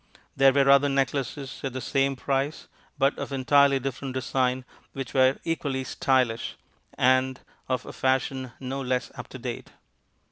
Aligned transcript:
There 0.35 0.51
were 0.51 0.67
other 0.67 0.89
necklaces 0.89 1.59
at 1.63 1.73
the 1.73 1.79
same 1.79 2.15
price 2.15 2.67
but 2.97 3.15
of 3.19 3.31
entirely 3.31 3.77
different 3.77 4.15
design, 4.15 4.65
which 4.93 5.13
were 5.13 5.37
equally 5.43 5.83
"Stylish," 5.83 6.55
and 6.97 7.39
of 7.69 7.85
a 7.85 7.93
fashion 7.93 8.51
no 8.59 8.81
less 8.81 9.11
up 9.13 9.27
to 9.27 9.37
date. 9.37 9.73